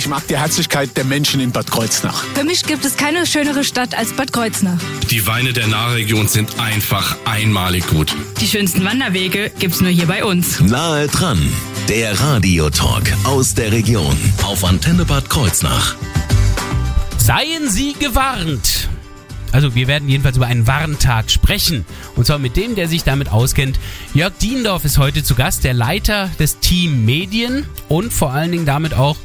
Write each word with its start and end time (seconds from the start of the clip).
Ich 0.00 0.08
mag 0.08 0.26
die 0.28 0.38
Herzlichkeit 0.38 0.96
der 0.96 1.04
Menschen 1.04 1.40
in 1.40 1.52
Bad 1.52 1.70
Kreuznach. 1.70 2.24
Für 2.34 2.42
mich 2.42 2.64
gibt 2.64 2.86
es 2.86 2.96
keine 2.96 3.26
schönere 3.26 3.64
Stadt 3.64 3.94
als 3.94 4.14
Bad 4.14 4.32
Kreuznach. 4.32 4.80
Die 5.10 5.26
Weine 5.26 5.52
der 5.52 5.66
Nahregion 5.66 6.26
sind 6.26 6.58
einfach 6.58 7.18
einmalig 7.26 7.86
gut. 7.86 8.16
Die 8.40 8.46
schönsten 8.46 8.82
Wanderwege 8.82 9.52
gibt's 9.58 9.82
nur 9.82 9.90
hier 9.90 10.06
bei 10.06 10.24
uns. 10.24 10.58
Nahe 10.60 11.06
dran, 11.08 11.38
der 11.90 12.18
Radiotalk 12.18 13.12
aus 13.24 13.52
der 13.52 13.72
Region 13.72 14.16
auf 14.42 14.64
Antenne 14.64 15.04
Bad 15.04 15.28
Kreuznach. 15.28 15.96
Seien 17.18 17.68
Sie 17.68 17.92
gewarnt! 17.92 18.88
Also 19.52 19.74
wir 19.74 19.86
werden 19.86 20.08
jedenfalls 20.08 20.38
über 20.38 20.46
einen 20.46 20.66
Warntag 20.66 21.30
sprechen. 21.30 21.84
Und 22.16 22.24
zwar 22.24 22.38
mit 22.38 22.56
dem, 22.56 22.74
der 22.74 22.88
sich 22.88 23.04
damit 23.04 23.30
auskennt. 23.30 23.78
Jörg 24.14 24.32
Diendorf 24.40 24.86
ist 24.86 24.96
heute 24.96 25.22
zu 25.22 25.34
Gast, 25.34 25.64
der 25.64 25.74
Leiter 25.74 26.30
des 26.38 26.58
Team 26.60 27.04
Medien 27.04 27.66
und 27.90 28.14
vor 28.14 28.32
allen 28.32 28.52
Dingen 28.52 28.64
damit 28.64 28.94
auch 28.94 29.16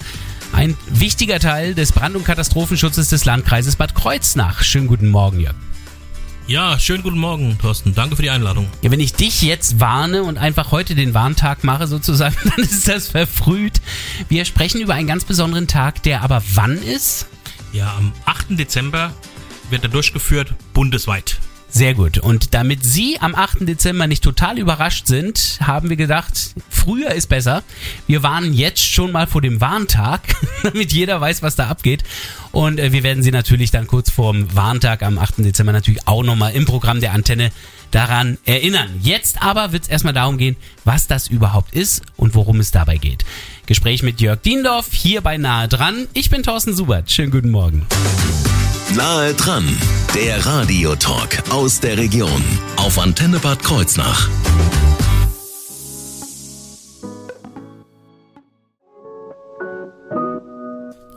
ein 0.54 0.78
wichtiger 0.88 1.40
Teil 1.40 1.76
des 1.76 1.92
Brand- 1.92 2.16
und 2.16 2.26
Katastrophenschutzes 2.26 3.10
des 3.10 3.26
Landkreises 3.26 3.76
Bad 3.76 3.96
Kreuznach. 3.96 4.64
Schönen 4.64 4.88
guten 4.88 5.10
Morgen, 5.10 5.40
Jörg. 5.40 5.56
Ja, 6.48 6.78
schönen 6.78 7.02
guten 7.02 7.18
Morgen, 7.18 7.58
Thorsten. 7.58 7.96
Danke 7.96 8.16
für 8.16 8.22
die 8.22 8.30
Einladung. 8.30 8.68
Ja, 8.84 8.92
wenn 8.92 9.00
ich 9.00 9.14
dich 9.14 9.42
jetzt 9.42 9.80
warne 9.80 10.24
und 10.24 10.38
einfach 10.38 10.72
heute 10.72 10.94
den 10.94 11.16
Warntag 11.16 11.64
mache 11.64 11.88
sozusagen, 11.88 12.36
dann 12.44 12.64
ist 12.64 12.88
das 12.88 13.08
verfrüht. 13.08 13.82
Wir 14.30 14.46
sprechen 14.46 14.80
über 14.80 14.94
einen 14.94 15.08
ganz 15.08 15.24
besonderen 15.24 15.68
Tag, 15.68 16.04
der 16.04 16.22
aber 16.22 16.44
wann 16.54 16.78
ist? 16.78 17.26
Ja, 17.74 17.96
am 17.98 18.14
8. 18.26 18.60
Dezember 18.60 19.12
wird 19.72 19.84
er 19.84 19.90
durchgeführt, 19.90 20.54
bundesweit. 20.74 21.40
Sehr 21.76 21.94
gut. 21.94 22.20
Und 22.20 22.54
damit 22.54 22.86
Sie 22.86 23.20
am 23.20 23.36
8. 23.36 23.68
Dezember 23.68 24.08
nicht 24.08 24.24
total 24.24 24.58
überrascht 24.58 25.08
sind, 25.08 25.60
haben 25.62 25.90
wir 25.90 25.98
gedacht, 25.98 26.56
früher 26.70 27.12
ist 27.12 27.28
besser. 27.28 27.64
Wir 28.08 28.24
warnen 28.24 28.54
jetzt 28.54 28.82
schon 28.82 29.12
mal 29.12 29.28
vor 29.28 29.42
dem 29.42 29.60
Warntag, 29.60 30.22
damit 30.64 30.94
jeder 30.94 31.20
weiß, 31.20 31.42
was 31.42 31.58
da 31.58 31.68
abgeht. 31.68 32.06
Und 32.54 32.80
äh, 32.80 32.94
wir 32.94 33.04
werden 33.04 33.24
Sie 33.24 33.32
natürlich 33.32 33.72
dann 33.72 33.88
kurz 33.88 34.10
vorm 34.10 34.56
Warntag 34.56 35.04
am 35.04 35.18
8. 35.18 35.40
Dezember 35.40 35.74
natürlich 35.74 36.08
auch 36.08 36.24
nochmal 36.24 36.54
im 36.54 36.64
Programm 36.64 37.02
der 37.02 37.12
Antenne 37.12 37.52
daran 37.92 38.38
erinnern. 38.46 38.92
Jetzt 39.02 39.42
aber 39.42 39.74
wird 39.74 39.84
es 39.84 39.90
erstmal 39.90 40.14
darum 40.14 40.38
gehen, 40.38 40.56
was 40.86 41.08
das 41.08 41.28
überhaupt 41.28 41.76
ist 41.76 42.04
und 42.16 42.36
worum 42.36 42.62
es 42.62 42.72
dabei 42.72 42.96
geht. 42.96 43.26
Gespräch 43.66 44.02
mit 44.02 44.22
Jörg 44.22 44.42
Diendorf, 44.42 44.94
hier 44.94 45.20
bei 45.20 45.36
Nahe 45.36 45.68
dran. 45.68 46.08
Ich 46.14 46.30
bin 46.30 46.42
Thorsten 46.42 46.74
Subert. 46.74 47.12
Schönen 47.12 47.32
guten 47.32 47.52
Morgen. 47.52 47.86
Nahe 48.96 49.34
dran, 49.34 49.68
der 50.16 50.46
Radiotalk 50.46 51.44
aus 51.50 51.82
der 51.82 51.98
Region 51.98 52.42
auf 52.78 52.98
Antenne 52.98 53.40
Bad 53.40 53.62
Kreuznach. 53.62 54.30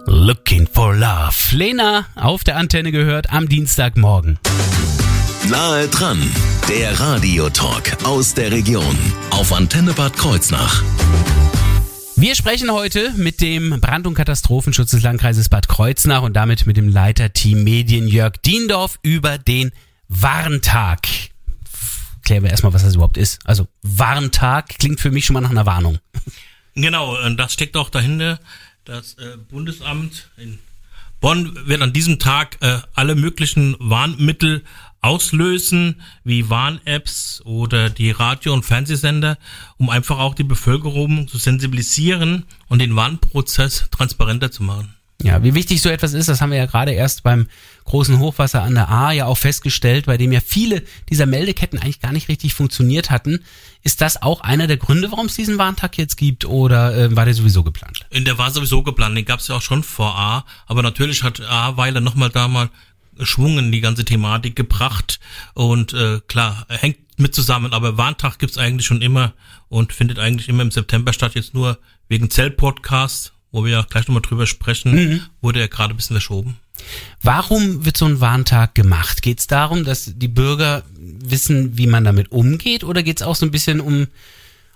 Looking 0.07 0.67
for 0.67 0.93
Love. 0.93 1.37
Lena 1.53 2.07
auf 2.17 2.43
der 2.43 2.57
Antenne 2.57 2.91
gehört 2.91 3.33
am 3.33 3.49
Dienstagmorgen. 3.49 4.41
Nahe 5.49 5.87
dran, 5.87 6.19
der 6.69 6.99
Radiotalk 6.99 7.97
aus 8.03 8.35
der 8.35 8.51
Region 8.51 8.99
auf 9.31 9.53
Antenne 9.53 9.93
Bad 9.93 10.17
Kreuznach. 10.17 10.83
Wir 12.21 12.35
sprechen 12.35 12.73
heute 12.73 13.13
mit 13.13 13.41
dem 13.41 13.81
Brand- 13.81 14.05
und 14.05 14.15
Katastrophenschutz 14.15 14.91
des 14.91 15.05
Landkreises 15.05 15.49
Bad 15.49 15.69
Kreuznach 15.69 16.23
und 16.23 16.35
damit 16.35 16.67
mit 16.67 16.77
dem 16.77 16.89
Leiter 16.89 17.33
Team 17.33 17.63
Medien 17.63 18.09
Jörg 18.09 18.33
Diendorf 18.45 18.99
über 19.03 19.39
den 19.39 19.71
Warntag. 20.09 21.07
Klären 22.25 22.43
wir 22.43 22.51
erstmal, 22.51 22.73
was 22.73 22.83
das 22.83 22.97
überhaupt 22.97 23.19
ist. 23.19 23.39
Also 23.45 23.69
Warntag 23.83 24.81
klingt 24.81 24.99
für 24.99 25.13
mich 25.13 25.27
schon 25.27 25.35
mal 25.35 25.43
nach 25.43 25.51
einer 25.51 25.65
Warnung. 25.65 26.01
Genau, 26.75 27.17
und 27.25 27.37
das 27.37 27.53
steckt 27.53 27.77
auch 27.77 27.89
dahinter. 27.89 28.41
Das 28.85 29.15
äh, 29.15 29.37
Bundesamt 29.49 30.29
in 30.37 30.59
Bonn 31.21 31.57
wird 31.67 31.83
an 31.83 31.93
diesem 31.93 32.19
Tag 32.19 32.59
äh, 32.63 32.79
alle 32.95 33.15
möglichen 33.15 33.77
Warnmittel 33.79 34.65
auslösen, 35.01 36.03
wie 36.25 36.51
Warn-Apps 36.51 37.43
oder 37.45 37.91
die 37.91 38.11
Radio- 38.11 38.53
und 38.53 38.65
Fernsehsender, 38.65 39.39
um 39.77 39.91
einfach 39.91 40.19
auch 40.19 40.35
die 40.35 40.45
Bevölkerung 40.45 41.29
zu 41.29 41.39
sensibilisieren 41.39 42.45
und 42.69 42.81
den 42.81 42.97
Warnprozess 42.97 43.89
transparenter 43.91 44.51
zu 44.51 44.63
machen. 44.63 44.95
Ja, 45.21 45.43
wie 45.43 45.55
wichtig 45.55 45.83
so 45.83 45.89
etwas 45.89 46.13
ist, 46.13 46.29
das 46.29 46.41
haben 46.41 46.53
wir 46.53 46.59
ja 46.59 46.67
gerade 46.67 46.93
erst 46.93 47.25
beim 47.25 47.49
großen 47.87 48.21
Hochwasser 48.21 48.63
an 48.63 48.75
der 48.75 48.89
A 48.89 49.11
ja 49.11 49.27
auch 49.27 49.37
festgestellt, 49.37 50.07
bei 50.07 50.17
dem 50.17 50.31
ja 50.31 50.41
viele 50.41 50.85
dieser 51.11 51.27
Meldeketten 51.27 51.81
eigentlich 51.81 52.01
gar 52.01 52.13
nicht 52.13 52.29
richtig 52.29 52.55
funktioniert 52.55 53.11
hatten. 53.11 53.41
Ist 53.83 54.01
das 54.01 54.23
auch 54.23 54.43
einer 54.43 54.69
der 54.69 54.77
Gründe, 54.77 55.11
warum 55.11 55.27
es 55.27 55.35
diesen 55.35 55.59
Warntag 55.59 55.99
jetzt 55.99 56.17
gibt 56.17 56.45
oder 56.45 56.97
äh, 56.97 57.17
war 57.17 57.25
der 57.25 57.35
sowieso 57.35 57.65
geplant? 57.65 58.07
In 58.11 58.25
der 58.25 58.39
war 58.39 58.53
sowieso 58.53 58.85
geplant, 58.85 59.17
den 59.17 59.25
gab 59.25 59.41
es 59.41 59.49
ja 59.49 59.57
auch 59.57 59.63
schon 59.63 59.83
vor 59.83 60.17
A, 60.17 60.45
aber 60.67 60.83
natürlich 60.83 61.25
hat 61.25 61.41
A 61.41 61.77
Weiler 61.77 62.01
nochmal 62.01 62.31
da 62.31 62.47
mal 62.47 62.71
Schwung 63.23 63.59
in 63.59 63.73
die 63.73 63.81
ganze 63.81 64.05
Thematik 64.05 64.57
gebracht 64.57 65.21
und 65.55 65.93
äh, 65.93 66.21
klar, 66.27 66.67
hängt 66.69 66.99
mit 67.19 67.35
zusammen, 67.35 67.73
aber 67.73 67.97
Warntag 67.99 68.39
gibt's 68.39 68.59
eigentlich 68.59 68.87
schon 68.87 69.03
immer 69.03 69.35
und 69.69 69.93
findet 69.93 70.19
eigentlich 70.19 70.49
immer 70.49 70.63
im 70.63 70.71
September 70.71 71.13
statt, 71.13 71.35
jetzt 71.35 71.55
nur 71.55 71.79
wegen 72.09 72.31
Zell-Podcast, 72.31 73.33
wo 73.51 73.65
wir 73.65 73.73
ja 73.73 73.83
gleich 73.83 74.07
nochmal 74.07 74.23
drüber 74.23 74.47
sprechen, 74.47 74.95
mhm. 74.95 75.21
wurde 75.41 75.61
er 75.61 75.69
gerade 75.69 75.95
ein 75.95 75.97
bisschen 75.97 76.15
verschoben. 76.15 76.59
Warum 77.23 77.85
wird 77.85 77.97
so 77.97 78.07
ein 78.07 78.21
Warntag 78.21 78.75
gemacht? 78.75 79.23
Geht 79.23 79.41
es 79.41 79.47
darum, 79.47 79.85
dass 79.85 80.13
die 80.15 80.29
Bürger 80.29 80.85
wissen, 80.97 81.77
wie 81.77 81.87
man 81.87 82.05
damit 82.05 82.31
umgeht, 82.31 82.85
oder 82.85 83.03
geht 83.03 83.21
es 83.21 83.27
auch 83.27 83.37
so 83.37 83.47
ein 83.47 83.51
bisschen 83.51 83.81
um 83.81 84.07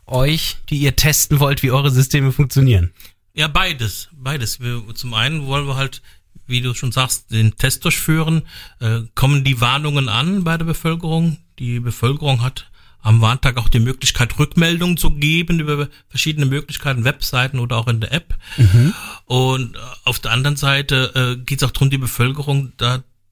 euch, 0.07 0.57
die 0.69 0.79
ihr 0.79 0.97
testen 0.97 1.39
wollt, 1.39 1.63
wie 1.63 1.71
eure 1.71 1.91
Systeme 1.91 2.33
funktionieren? 2.33 2.93
Ja, 3.35 3.49
beides, 3.49 4.09
beides. 4.13 4.61
Wir, 4.61 4.83
zum 4.95 5.15
einen 5.15 5.47
wollen 5.47 5.67
wir 5.67 5.77
halt, 5.77 6.03
wie 6.47 6.61
du 6.61 6.75
schon 6.75 6.93
sagst, 6.93 7.31
den 7.31 7.57
Test 7.57 7.85
durchführen. 7.85 8.43
Äh, 8.81 9.01
kommen 9.15 9.45
die 9.45 9.61
Warnungen 9.61 10.09
an 10.09 10.45
bei 10.45 10.57
der 10.57 10.65
Bevölkerung? 10.65 11.39
Die 11.59 11.81
Bevölkerung 11.81 12.43
hat 12.43 12.71
am 13.03 13.21
Warntag 13.21 13.57
auch 13.57 13.69
die 13.69 13.81
Möglichkeit, 13.81 14.39
Rückmeldungen 14.39 14.97
zu 14.97 15.11
geben 15.11 15.59
über 15.59 15.89
verschiedene 16.09 16.47
Möglichkeiten, 16.47 17.05
Webseiten 17.05 17.59
oder 17.59 17.77
auch 17.77 17.89
in 17.89 18.01
der 18.01 18.13
App. 18.13 18.35
Mhm. 18.57 18.95
Und 19.27 19.77
auf 20.05 20.21
der 20.21 20.31
anderen 20.31 20.57
Seite 20.57 21.37
äh, 21.41 21.45
geht 21.45 21.61
es 21.61 21.69
auch 21.69 21.73
darum, 21.73 21.91
die 21.91 21.99
Bevölkerung 21.99 22.73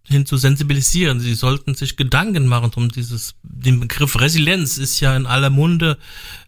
dahin 0.08 0.26
zu 0.26 0.36
sensibilisieren. 0.36 1.20
Sie 1.20 1.34
sollten 1.34 1.74
sich 1.74 1.96
Gedanken 1.96 2.46
machen 2.46 2.72
um 2.74 2.90
dieses, 2.90 3.34
den 3.42 3.80
Begriff 3.80 4.18
Resilienz 4.18 4.78
ist 4.78 5.00
ja 5.00 5.14
in 5.16 5.26
aller 5.26 5.50
Munde 5.50 5.98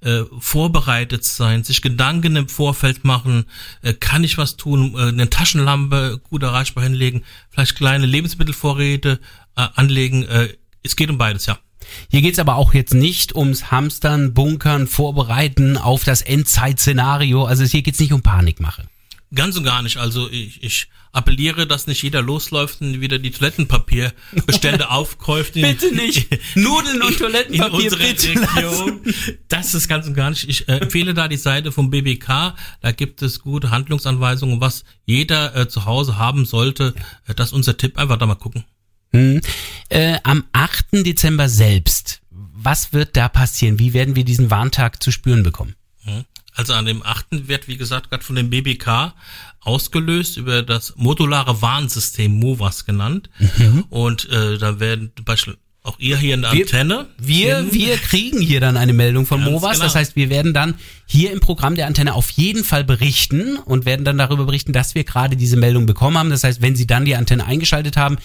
äh, 0.00 0.22
vorbereitet 0.38 1.24
sein, 1.24 1.64
sich 1.64 1.82
Gedanken 1.82 2.36
im 2.36 2.48
Vorfeld 2.48 3.04
machen, 3.04 3.44
äh, 3.82 3.94
kann 3.94 4.24
ich 4.24 4.38
was 4.38 4.56
tun, 4.56 4.94
äh, 4.96 5.08
eine 5.08 5.30
Taschenlampe 5.30 6.20
gut 6.22 6.42
erreichbar 6.42 6.84
hinlegen, 6.84 7.22
vielleicht 7.50 7.76
kleine 7.76 8.06
Lebensmittelvorräte 8.06 9.20
äh, 9.56 9.68
anlegen. 9.74 10.24
Äh, 10.24 10.48
es 10.82 10.96
geht 10.96 11.10
um 11.10 11.18
beides, 11.18 11.46
ja. 11.46 11.58
Hier 12.08 12.22
geht's 12.22 12.38
aber 12.38 12.56
auch 12.56 12.74
jetzt 12.74 12.94
nicht 12.94 13.34
ums 13.34 13.70
Hamstern, 13.70 14.34
Bunkern, 14.34 14.86
Vorbereiten 14.86 15.76
auf 15.76 16.04
das 16.04 16.22
Endzeitszenario. 16.22 17.44
Also 17.44 17.64
hier 17.64 17.82
geht's 17.82 17.98
nicht 17.98 18.12
um 18.12 18.22
Panikmache. 18.22 18.86
Ganz 19.34 19.56
und 19.56 19.64
gar 19.64 19.82
nicht. 19.82 19.96
Also 19.96 20.30
ich, 20.30 20.62
ich 20.62 20.88
appelliere, 21.12 21.66
dass 21.66 21.86
nicht 21.86 22.02
jeder 22.02 22.22
losläuft 22.22 22.80
und 22.80 23.00
wieder 23.00 23.18
die 23.18 23.30
Toilettenpapierbestände 23.30 24.90
aufkäuft. 24.90 25.56
In, 25.56 25.62
bitte 25.62 25.94
nicht. 25.94 26.28
Nudeln 26.54 27.02
und 27.02 27.18
Toilettenpapier 27.18 27.92
in 27.92 27.98
bitte 27.98 28.28
Region. 28.28 29.00
Das 29.48 29.74
ist 29.74 29.88
ganz 29.88 30.06
und 30.06 30.14
gar 30.14 30.30
nicht. 30.30 30.48
Ich 30.48 30.68
äh, 30.68 30.78
empfehle 30.78 31.14
da 31.14 31.28
die 31.28 31.36
Seite 31.36 31.72
vom 31.72 31.90
BBK. 31.90 32.54
Da 32.80 32.92
gibt 32.92 33.22
es 33.22 33.40
gute 33.40 33.70
Handlungsanweisungen, 33.70 34.60
was 34.60 34.84
jeder 35.04 35.54
äh, 35.56 35.68
zu 35.68 35.86
Hause 35.86 36.18
haben 36.18 36.44
sollte. 36.44 36.94
Äh, 37.26 37.34
das 37.34 37.48
ist 37.48 37.52
unser 37.54 37.76
Tipp. 37.76 37.98
Einfach 37.98 38.18
da 38.18 38.26
mal 38.26 38.34
gucken. 38.34 38.64
Hm. 39.12 39.40
Äh, 39.88 40.18
am 40.24 40.44
8. 40.52 40.86
Dezember 40.92 41.48
selbst, 41.48 42.22
was 42.30 42.92
wird 42.92 43.16
da 43.16 43.28
passieren? 43.28 43.78
Wie 43.78 43.92
werden 43.92 44.16
wir 44.16 44.24
diesen 44.24 44.50
Warntag 44.50 45.02
zu 45.02 45.10
spüren 45.10 45.42
bekommen? 45.42 45.74
Also 46.54 46.74
an 46.74 46.84
dem 46.84 47.02
8. 47.02 47.48
wird, 47.48 47.68
wie 47.68 47.76
gesagt, 47.76 48.10
gerade 48.10 48.22
von 48.22 48.36
dem 48.36 48.50
BBK 48.50 49.14
ausgelöst 49.60 50.36
über 50.36 50.62
das 50.62 50.94
modulare 50.96 51.62
Warnsystem 51.62 52.32
MOVAS 52.32 52.84
genannt. 52.84 53.30
Mhm. 53.38 53.84
Und 53.88 54.28
äh, 54.30 54.58
da 54.58 54.80
werden 54.80 55.12
beispielsweise 55.24 55.58
auch 55.84 55.98
ihr 55.98 56.16
hier 56.16 56.34
in 56.34 56.42
der 56.42 56.50
Antenne. 56.50 57.08
Wir, 57.18 57.72
wir 57.72 57.96
kriegen 57.96 58.40
hier 58.40 58.60
dann 58.60 58.76
eine 58.76 58.92
Meldung 58.92 59.26
von 59.26 59.42
MOVAS. 59.42 59.72
Genau. 59.72 59.84
Das 59.84 59.94
heißt, 59.96 60.14
wir 60.14 60.30
werden 60.30 60.54
dann 60.54 60.74
hier 61.06 61.32
im 61.32 61.40
Programm 61.40 61.74
der 61.74 61.86
Antenne 61.86 62.14
auf 62.14 62.30
jeden 62.30 62.62
Fall 62.62 62.84
berichten 62.84 63.56
und 63.56 63.84
werden 63.84 64.04
dann 64.04 64.18
darüber 64.18 64.44
berichten, 64.44 64.72
dass 64.72 64.94
wir 64.94 65.02
gerade 65.02 65.36
diese 65.36 65.56
Meldung 65.56 65.86
bekommen 65.86 66.18
haben. 66.18 66.30
Das 66.30 66.44
heißt, 66.44 66.62
wenn 66.62 66.76
Sie 66.76 66.86
dann 66.86 67.04
die 67.04 67.16
Antenne 67.16 67.46
eingeschaltet 67.46 67.96
haben, 67.96 68.18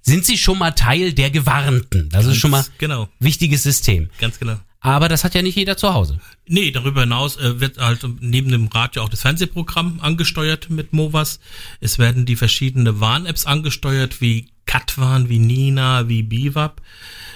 sind 0.00 0.24
Sie 0.24 0.38
schon 0.38 0.58
mal 0.58 0.70
Teil 0.70 1.12
der 1.12 1.30
Gewarnten. 1.30 2.08
Das 2.10 2.22
Ganz 2.24 2.34
ist 2.34 2.40
schon 2.40 2.50
mal 2.50 2.64
genau. 2.78 3.08
wichtiges 3.18 3.62
System. 3.62 4.08
Ganz 4.18 4.38
genau. 4.38 4.58
Aber 4.84 5.08
das 5.08 5.22
hat 5.22 5.34
ja 5.34 5.42
nicht 5.42 5.54
jeder 5.56 5.76
zu 5.76 5.94
Hause. 5.94 6.18
Nee, 6.48 6.72
darüber 6.72 7.02
hinaus 7.02 7.36
äh, 7.36 7.60
wird 7.60 7.78
halt 7.78 8.04
neben 8.20 8.50
dem 8.50 8.66
Radio 8.66 9.02
auch 9.02 9.08
das 9.08 9.22
Fernsehprogramm 9.22 10.00
angesteuert 10.00 10.70
mit 10.70 10.92
Movas. 10.92 11.38
Es 11.80 12.00
werden 12.00 12.26
die 12.26 12.34
verschiedenen 12.34 12.98
Warn-Apps 12.98 13.46
angesteuert, 13.46 14.20
wie 14.20 14.48
Katwan, 14.66 15.28
wie 15.28 15.38
Nina, 15.38 16.08
wie 16.08 16.24
Biwab. 16.24 16.82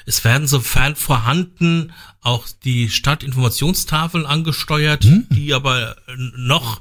Es 0.07 0.25
werden 0.25 0.49
sofern 0.49 0.97
vorhanden 0.97 1.93
auch 2.21 2.47
die 2.65 2.89
Stadtinformationstafeln 2.89 4.27
angesteuert, 4.27 5.05
Hm. 5.05 5.27
die 5.31 5.55
aber 5.55 5.97
noch 6.37 6.81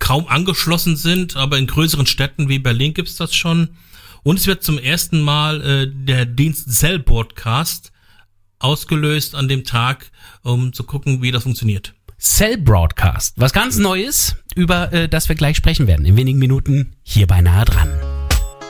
kaum 0.00 0.26
angeschlossen 0.26 0.96
sind, 0.96 1.36
aber 1.36 1.56
in 1.56 1.68
größeren 1.68 2.06
Städten 2.06 2.48
wie 2.48 2.58
Berlin 2.58 2.94
gibt's 2.94 3.16
das 3.16 3.34
schon. 3.34 3.70
Und 4.24 4.38
es 4.40 4.46
wird 4.48 4.64
zum 4.64 4.78
ersten 4.78 5.20
Mal 5.20 5.60
äh, 5.62 5.90
der 5.92 6.26
Dienst 6.26 6.72
Cell 6.72 6.98
Broadcast 6.98 7.89
ausgelöst 8.60 9.34
an 9.34 9.48
dem 9.48 9.64
Tag, 9.64 10.10
um 10.42 10.72
zu 10.72 10.84
gucken, 10.84 11.22
wie 11.22 11.32
das 11.32 11.42
funktioniert. 11.42 11.94
Cell 12.18 12.58
Broadcast, 12.58 13.34
was 13.36 13.52
ganz 13.52 13.78
Neues, 13.78 14.36
über 14.54 14.92
äh, 14.92 15.08
das 15.08 15.28
wir 15.28 15.36
gleich 15.36 15.56
sprechen 15.56 15.86
werden, 15.86 16.04
in 16.04 16.16
wenigen 16.16 16.38
Minuten 16.38 16.94
hier 17.02 17.26
bei 17.26 17.40
nahe 17.40 17.64
dran. 17.64 17.88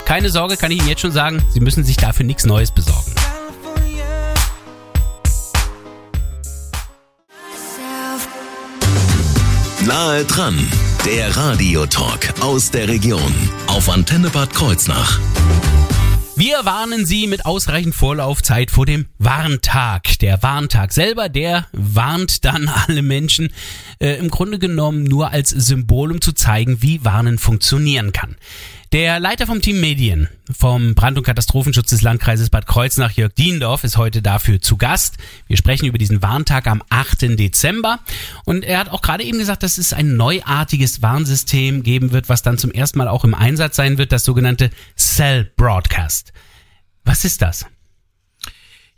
Keine 0.04 0.30
Sorge, 0.30 0.56
kann 0.56 0.70
ich 0.70 0.78
Ihnen 0.78 0.88
jetzt 0.88 1.02
schon 1.02 1.12
sagen, 1.12 1.42
Sie 1.50 1.60
müssen 1.60 1.84
sich 1.84 1.96
dafür 1.96 2.24
nichts 2.24 2.44
Neues 2.46 2.70
besorgen. 2.70 3.12
Nahe 9.86 10.24
dran, 10.24 10.56
der 11.04 11.36
Radiotalk 11.36 12.40
aus 12.40 12.70
der 12.70 12.86
Region 12.86 13.34
auf 13.66 13.88
Antenne 13.88 14.30
Bad 14.30 14.52
Kreuznach. 14.52 15.18
Wir 16.40 16.64
warnen 16.64 17.04
Sie 17.04 17.26
mit 17.26 17.44
ausreichend 17.44 17.94
Vorlaufzeit 17.94 18.70
vor 18.70 18.86
dem 18.86 19.04
Warntag. 19.18 20.18
Der 20.20 20.42
Warntag 20.42 20.94
selber, 20.94 21.28
der 21.28 21.66
warnt 21.72 22.46
dann 22.46 22.66
alle 22.86 23.02
Menschen 23.02 23.52
äh, 23.98 24.14
im 24.14 24.30
Grunde 24.30 24.58
genommen 24.58 25.04
nur 25.04 25.32
als 25.32 25.50
Symbol, 25.50 26.10
um 26.10 26.22
zu 26.22 26.32
zeigen, 26.32 26.80
wie 26.80 27.04
Warnen 27.04 27.36
funktionieren 27.36 28.14
kann. 28.14 28.36
Der 28.92 29.20
Leiter 29.20 29.46
vom 29.46 29.62
Team 29.62 29.80
Medien 29.80 30.28
vom 30.50 30.96
Brand- 30.96 31.16
und 31.16 31.22
Katastrophenschutz 31.22 31.90
des 31.90 32.02
Landkreises 32.02 32.50
Bad 32.50 32.66
Kreuznach, 32.66 33.12
Jörg 33.12 33.32
Diendorf, 33.32 33.84
ist 33.84 33.96
heute 33.96 34.20
dafür 34.20 34.60
zu 34.60 34.76
Gast. 34.76 35.16
Wir 35.46 35.56
sprechen 35.56 35.86
über 35.86 35.96
diesen 35.96 36.22
Warntag 36.22 36.66
am 36.66 36.82
8. 36.88 37.38
Dezember. 37.38 38.00
Und 38.44 38.64
er 38.64 38.80
hat 38.80 38.88
auch 38.88 39.00
gerade 39.00 39.22
eben 39.22 39.38
gesagt, 39.38 39.62
dass 39.62 39.78
es 39.78 39.92
ein 39.92 40.16
neuartiges 40.16 41.02
Warnsystem 41.02 41.84
geben 41.84 42.10
wird, 42.10 42.28
was 42.28 42.42
dann 42.42 42.58
zum 42.58 42.72
ersten 42.72 42.98
Mal 42.98 43.06
auch 43.06 43.22
im 43.22 43.32
Einsatz 43.32 43.76
sein 43.76 43.96
wird, 43.96 44.10
das 44.10 44.24
sogenannte 44.24 44.70
Cell 44.96 45.52
Broadcast. 45.56 46.32
Was 47.04 47.24
ist 47.24 47.42
das? 47.42 47.66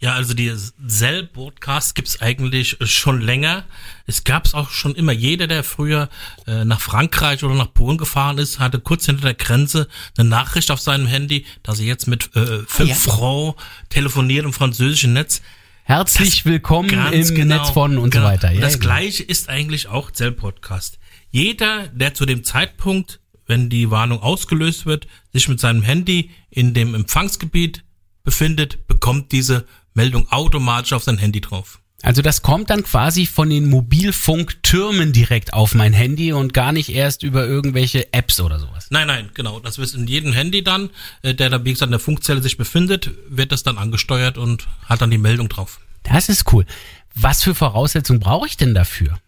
Ja, 0.02 0.14
also 0.14 0.34
die 0.34 0.52
Cell-Broadcast 0.88 1.94
gibt's 1.94 2.20
eigentlich 2.20 2.76
schon 2.80 3.20
länger. 3.20 3.64
Es 4.04 4.24
gab's 4.24 4.52
auch 4.52 4.70
schon 4.70 4.96
immer. 4.96 5.12
Jeder, 5.12 5.46
der 5.46 5.62
früher 5.62 6.08
äh, 6.48 6.64
nach 6.64 6.80
Frankreich 6.80 7.44
oder 7.44 7.54
nach 7.54 7.72
Polen 7.72 7.98
gefahren 7.98 8.38
ist, 8.38 8.58
hatte 8.58 8.80
kurz 8.80 9.06
hinter 9.06 9.22
der 9.22 9.34
Grenze 9.34 9.86
eine 10.18 10.28
Nachricht 10.28 10.72
auf 10.72 10.80
seinem 10.80 11.06
Handy, 11.06 11.46
dass 11.62 11.78
er 11.78 11.86
jetzt 11.86 12.08
mit 12.08 12.34
äh, 12.34 12.64
5 12.66 12.88
ja. 12.88 12.94
Francs 12.96 13.62
telefoniert 13.90 14.44
im 14.44 14.52
französischen 14.52 15.12
Netz. 15.12 15.40
Herzlich 15.84 16.44
willkommen 16.44 16.88
Ganz 16.88 17.30
im 17.30 17.36
genau. 17.36 17.58
Netz 17.58 17.70
von 17.70 17.96
und 17.96 18.10
Genau. 18.10 18.24
so 18.26 18.32
weiter. 18.32 18.48
Und 18.50 18.60
das 18.60 18.72
Ja, 18.72 18.78
genau. 18.80 18.92
gleiche 18.94 19.22
ist 19.22 19.48
eigentlich 19.48 19.86
auch 19.86 20.10
Zell-Podcast. 20.10 20.98
Jeder, 21.30 21.86
der 21.86 22.12
zu 22.14 22.26
dem 22.26 22.42
Zeitpunkt, 22.42 23.20
wenn 23.46 23.70
die 23.70 23.92
Warnung 23.92 24.20
ausgelöst 24.20 24.84
wird, 24.84 25.06
sich 25.32 25.46
mit 25.48 25.60
seinem 25.60 25.82
Handy 25.82 26.30
in 26.50 26.74
dem 26.74 26.96
Empfangsgebiet 26.96 27.84
befindet, 28.24 28.86
bekommt 28.88 29.30
diese 29.30 29.64
Meldung 29.94 30.30
automatisch 30.30 30.92
auf 30.92 31.04
sein 31.04 31.18
Handy 31.18 31.40
drauf. 31.40 31.78
Also 32.02 32.20
das 32.20 32.42
kommt 32.42 32.68
dann 32.68 32.82
quasi 32.82 33.26
von 33.26 33.48
den 33.48 33.70
Mobilfunktürmen 33.70 35.12
direkt 35.12 35.52
auf 35.52 35.74
mein 35.74 35.92
Handy 35.92 36.32
und 36.32 36.52
gar 36.52 36.72
nicht 36.72 36.88
erst 36.88 37.22
über 37.22 37.46
irgendwelche 37.46 38.12
Apps 38.12 38.40
oder 38.40 38.58
sowas. 38.58 38.88
Nein, 38.90 39.06
nein, 39.06 39.30
genau. 39.34 39.60
Das 39.60 39.78
wird 39.78 39.94
in 39.94 40.08
jedem 40.08 40.32
Handy 40.32 40.64
dann, 40.64 40.90
äh, 41.22 41.32
der 41.32 41.48
da 41.48 41.64
wie 41.64 41.72
gesagt 41.72 41.88
in 41.88 41.92
der 41.92 42.00
Funkzelle 42.00 42.42
sich 42.42 42.56
befindet, 42.56 43.12
wird 43.28 43.52
das 43.52 43.62
dann 43.62 43.78
angesteuert 43.78 44.36
und 44.36 44.66
hat 44.86 45.00
dann 45.00 45.12
die 45.12 45.18
Meldung 45.18 45.48
drauf. 45.48 45.78
Das 46.02 46.28
ist 46.28 46.52
cool. 46.52 46.66
Was 47.14 47.44
für 47.44 47.54
Voraussetzungen 47.54 48.18
brauche 48.18 48.48
ich 48.48 48.56
denn 48.56 48.74
dafür? 48.74 49.20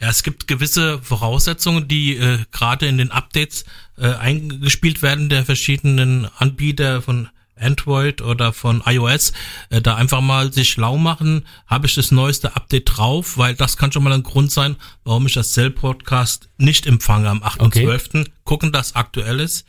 Ja, 0.00 0.10
es 0.10 0.22
gibt 0.22 0.46
gewisse 0.46 1.00
Voraussetzungen, 1.02 1.88
die 1.88 2.16
äh, 2.16 2.38
gerade 2.52 2.86
in 2.86 2.98
den 2.98 3.10
Updates 3.10 3.64
äh, 3.98 4.12
eingespielt 4.12 5.02
werden 5.02 5.28
der 5.28 5.44
verschiedenen 5.44 6.28
Anbieter 6.36 7.02
von 7.02 7.28
Android 7.58 8.22
oder 8.22 8.52
von 8.52 8.82
iOS, 8.84 9.32
äh, 9.70 9.80
da 9.80 9.96
einfach 9.96 10.20
mal 10.20 10.52
sich 10.52 10.68
schlau 10.70 10.96
machen, 10.98 11.46
habe 11.66 11.86
ich 11.86 11.94
das 11.94 12.10
neueste 12.10 12.54
Update 12.56 12.96
drauf, 12.96 13.38
weil 13.38 13.54
das 13.54 13.76
kann 13.76 13.92
schon 13.92 14.02
mal 14.04 14.12
ein 14.12 14.22
Grund 14.22 14.52
sein, 14.52 14.76
warum 15.04 15.26
ich 15.26 15.32
das 15.32 15.52
Cell-Podcast 15.52 16.48
nicht 16.58 16.86
empfange 16.86 17.28
am 17.28 17.42
8.12. 17.42 18.28
Gucken, 18.44 18.72
dass 18.72 18.94
aktuell 18.94 19.40
ist. 19.40 19.66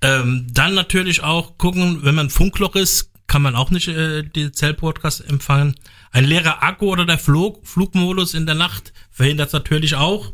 Ähm, 0.00 0.46
dann 0.50 0.74
natürlich 0.74 1.22
auch 1.22 1.58
gucken, 1.58 2.00
wenn 2.02 2.14
man 2.14 2.30
Funkloch 2.30 2.74
ist, 2.76 3.10
kann 3.26 3.42
man 3.42 3.56
auch 3.56 3.70
nicht 3.70 3.88
äh, 3.88 4.22
die 4.22 4.52
Cell-Podcast 4.52 5.28
empfangen. 5.28 5.74
Ein 6.12 6.24
leerer 6.24 6.62
Akku 6.62 6.86
oder 6.86 7.04
der 7.04 7.18
Flug, 7.18 7.66
Flugmodus 7.66 8.34
in 8.34 8.46
der 8.46 8.54
Nacht 8.54 8.92
verhindert 9.10 9.48
es 9.48 9.52
natürlich 9.52 9.96
auch. 9.96 10.32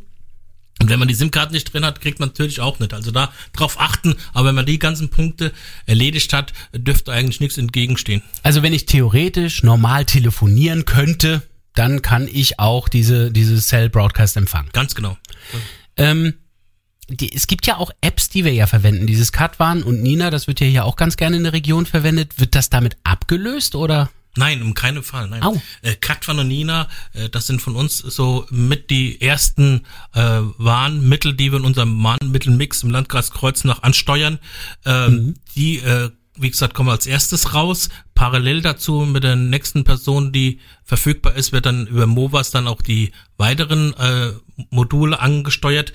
Und 0.80 0.88
wenn 0.88 0.98
man 0.98 1.08
die 1.08 1.14
SIM-Karte 1.14 1.52
nicht 1.52 1.72
drin 1.72 1.84
hat, 1.84 2.00
kriegt 2.00 2.18
man 2.18 2.30
natürlich 2.30 2.60
auch 2.60 2.78
nicht. 2.80 2.92
Also 2.92 3.10
da 3.10 3.32
drauf 3.52 3.78
achten. 3.78 4.16
Aber 4.32 4.48
wenn 4.48 4.54
man 4.54 4.66
die 4.66 4.78
ganzen 4.78 5.10
Punkte 5.10 5.52
erledigt 5.86 6.32
hat, 6.32 6.52
dürfte 6.72 7.12
eigentlich 7.12 7.40
nichts 7.40 7.58
entgegenstehen. 7.58 8.22
Also 8.42 8.62
wenn 8.62 8.72
ich 8.72 8.86
theoretisch 8.86 9.62
normal 9.62 10.04
telefonieren 10.04 10.84
könnte, 10.84 11.42
dann 11.74 12.02
kann 12.02 12.28
ich 12.30 12.58
auch 12.58 12.88
diese, 12.88 13.30
diese 13.30 13.60
Cell 13.60 13.90
Broadcast 13.90 14.36
empfangen. 14.36 14.70
Ganz 14.72 14.94
genau. 14.94 15.16
Ähm, 15.96 16.34
die, 17.08 17.32
es 17.34 17.46
gibt 17.46 17.66
ja 17.66 17.76
auch 17.76 17.90
Apps, 18.00 18.28
die 18.28 18.44
wir 18.44 18.52
ja 18.52 18.66
verwenden. 18.66 19.06
Dieses 19.06 19.32
Katwan 19.32 19.82
und 19.82 20.02
Nina, 20.02 20.30
das 20.30 20.46
wird 20.46 20.60
ja 20.60 20.66
hier 20.66 20.84
auch 20.84 20.96
ganz 20.96 21.16
gerne 21.16 21.36
in 21.36 21.44
der 21.44 21.52
Region 21.52 21.86
verwendet. 21.86 22.38
Wird 22.40 22.54
das 22.54 22.70
damit 22.70 22.96
abgelöst 23.04 23.74
oder? 23.74 24.10
Nein, 24.36 24.62
um 24.62 24.74
keinen 24.74 25.02
Fall. 25.02 25.28
Nein. 25.28 25.42
Au. 25.42 25.60
Äh, 25.82 25.94
Katwan 25.94 26.38
und 26.38 26.48
Nina, 26.48 26.88
äh, 27.12 27.28
das 27.28 27.46
sind 27.46 27.60
von 27.60 27.76
uns 27.76 27.98
so 27.98 28.46
mit 28.50 28.90
die 28.90 29.20
ersten 29.20 29.82
äh, 30.14 30.40
Warnmittel, 30.58 31.34
die 31.34 31.52
wir 31.52 31.58
in 31.58 31.64
unserem 31.64 32.02
Warnmittelmix 32.02 32.82
im 32.82 32.90
Landkreis 32.90 33.30
Kreuznach 33.30 33.82
ansteuern. 33.82 34.38
Ähm, 34.84 35.34
Die, 35.54 35.78
äh, 35.78 36.10
wie 36.36 36.50
gesagt, 36.50 36.72
kommen 36.72 36.88
als 36.88 37.06
erstes 37.06 37.52
raus. 37.52 37.90
Parallel 38.14 38.62
dazu 38.62 39.00
mit 39.00 39.22
der 39.22 39.36
nächsten 39.36 39.84
Person, 39.84 40.32
die 40.32 40.60
verfügbar 40.82 41.34
ist, 41.34 41.52
wird 41.52 41.66
dann 41.66 41.86
über 41.86 42.06
Movas 42.06 42.50
dann 42.50 42.68
auch 42.68 42.80
die 42.80 43.12
weiteren 43.36 43.92
äh, 43.94 44.32
Module 44.70 45.20
angesteuert. 45.20 45.92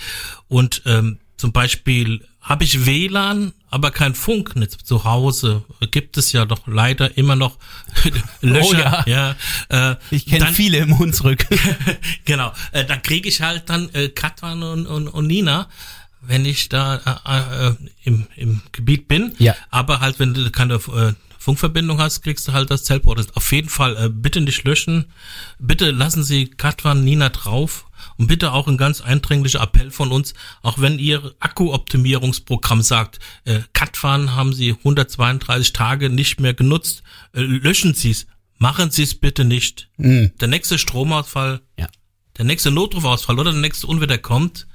Und 0.47 0.83
ähm, 0.85 1.17
zum 1.37 1.53
Beispiel 1.53 2.23
habe 2.39 2.63
ich 2.63 2.85
WLAN, 2.85 3.53
aber 3.69 3.91
kein 3.91 4.15
Funknetz 4.15 4.77
zu 4.83 5.03
Hause. 5.03 5.63
Gibt 5.91 6.17
es 6.17 6.31
ja 6.31 6.45
doch 6.45 6.67
leider 6.67 7.17
immer 7.17 7.35
noch 7.35 7.57
Löcher. 8.41 9.03
Oh 9.05 9.09
ja. 9.09 9.35
ja 9.69 9.91
äh, 9.91 9.95
Ich 10.11 10.25
kenne 10.25 10.45
dann- 10.45 10.53
viele 10.53 10.77
im 10.77 10.97
Hunsrück. 10.97 11.45
genau. 12.25 12.53
Äh, 12.71 12.85
da 12.85 12.97
kriege 12.97 13.27
ich 13.27 13.41
halt 13.41 13.69
dann 13.69 13.89
äh, 13.93 14.09
Katwan 14.09 14.63
und, 14.63 14.85
und, 14.87 15.07
und 15.07 15.27
Nina, 15.27 15.67
wenn 16.21 16.45
ich 16.45 16.69
da 16.69 17.21
äh, 17.25 17.67
äh, 17.69 17.75
im, 18.03 18.27
im 18.35 18.61
Gebiet 18.71 19.07
bin. 19.07 19.33
Ja. 19.37 19.55
Aber 19.69 19.99
halt, 19.99 20.19
wenn 20.19 20.33
du 20.33 20.49
keine 20.51 20.75
äh, 20.75 21.13
Funkverbindung 21.37 21.99
hast, 21.99 22.21
kriegst 22.23 22.47
du 22.47 22.53
halt 22.53 22.71
das 22.71 22.83
Zellport. 22.83 23.35
Auf 23.35 23.51
jeden 23.51 23.69
Fall 23.69 23.95
äh, 23.97 24.09
bitte 24.09 24.41
nicht 24.41 24.63
löschen. 24.65 25.05
Bitte 25.59 25.91
lassen 25.91 26.23
Sie 26.23 26.47
Katwan, 26.47 27.03
Nina 27.03 27.29
drauf. 27.29 27.85
Und 28.17 28.27
bitte 28.27 28.51
auch 28.53 28.67
ein 28.67 28.77
ganz 28.77 29.01
eindringlicher 29.01 29.61
Appell 29.61 29.91
von 29.91 30.11
uns, 30.11 30.33
auch 30.61 30.79
wenn 30.79 30.99
Ihr 30.99 31.33
Akkuoptimierungsprogramm 31.39 32.81
sagt, 32.81 33.19
äh, 33.45 33.59
Katwan 33.73 34.35
haben 34.35 34.53
Sie 34.53 34.73
132 34.73 35.73
Tage 35.73 36.09
nicht 36.09 36.39
mehr 36.39 36.53
genutzt, 36.53 37.03
äh, 37.33 37.41
löschen 37.41 37.93
Sie 37.93 38.11
es. 38.11 38.27
Machen 38.57 38.89
Sie 38.91 39.03
es 39.03 39.13
bitte 39.15 39.45
nicht. 39.45 39.89
Der 39.97 40.47
nächste 40.47 40.77
Stromausfall 40.79 41.61
Ja. 41.77 41.87
der 42.37 42.45
nächste 42.45 42.71
Notrufausfall 42.71 43.39
oder 43.39 43.51
der 43.51 43.61
nächste 43.61 43.85
Unwetter 43.87 44.17
kommt 44.17 44.67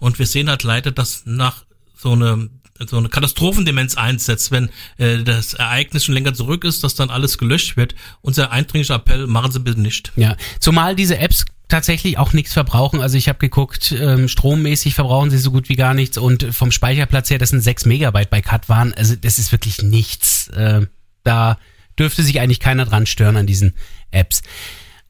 und 0.00 0.18
wir 0.18 0.26
sehen 0.26 0.48
halt 0.48 0.62
leider, 0.64 0.90
dass 0.90 1.22
nach 1.26 1.64
so 1.96 2.12
eine 2.12 2.50
so 2.88 2.96
eine 2.96 3.08
Katastrophendemenz 3.08 3.94
einsetzt, 3.96 4.50
wenn 4.50 4.68
äh, 4.96 5.22
das 5.22 5.54
Ereignis 5.54 6.04
schon 6.04 6.14
länger 6.14 6.34
zurück 6.34 6.64
ist, 6.64 6.82
dass 6.82 6.96
dann 6.96 7.10
alles 7.10 7.38
gelöscht 7.38 7.76
wird. 7.76 7.94
Unser 8.22 8.50
eindringlicher 8.50 8.96
Appell, 8.96 9.28
machen 9.28 9.52
Sie 9.52 9.60
bitte 9.60 9.80
nicht. 9.80 10.10
Ja, 10.16 10.36
zumal 10.58 10.96
diese 10.96 11.16
Apps 11.18 11.44
tatsächlich 11.72 12.18
auch 12.18 12.32
nichts 12.32 12.52
verbrauchen. 12.52 13.00
Also 13.00 13.16
ich 13.16 13.28
habe 13.28 13.38
geguckt, 13.38 13.92
ähm, 13.98 14.28
strommäßig 14.28 14.94
verbrauchen 14.94 15.30
sie 15.30 15.38
so 15.38 15.50
gut 15.50 15.68
wie 15.68 15.76
gar 15.76 15.94
nichts 15.94 16.18
und 16.18 16.54
vom 16.54 16.70
Speicherplatz 16.70 17.30
her, 17.30 17.38
das 17.38 17.48
sind 17.48 17.62
6 17.62 17.86
Megabyte 17.86 18.30
bei 18.30 18.42
Katwan. 18.42 18.92
Also 18.92 19.16
das 19.16 19.38
ist 19.38 19.52
wirklich 19.52 19.82
nichts. 19.82 20.48
Äh, 20.48 20.86
da 21.24 21.58
dürfte 21.98 22.22
sich 22.22 22.40
eigentlich 22.40 22.60
keiner 22.60 22.84
dran 22.84 23.06
stören 23.06 23.36
an 23.36 23.46
diesen 23.46 23.74
Apps. 24.10 24.42